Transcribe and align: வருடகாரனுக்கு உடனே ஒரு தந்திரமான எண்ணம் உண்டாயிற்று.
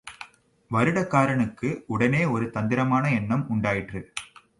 வருடகாரனுக்கு 0.71 1.83
உடனே 1.87 2.25
ஒரு 2.25 2.49
தந்திரமான 2.49 3.11
எண்ணம் 3.11 3.45
உண்டாயிற்று. 3.49 4.01